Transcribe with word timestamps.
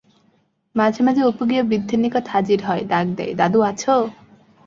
মাঝে 0.75 1.01
মাঝে 1.03 1.21
অপু 1.23 1.43
গিয়া 1.49 1.63
বৃদ্ধের 1.63 1.99
নিকট 2.03 2.25
হাজির 2.27 2.59
হয়, 2.67 2.83
ডাক 2.87 3.05
দেয়,-দাদু 3.17 3.59
আছো? 3.69 3.95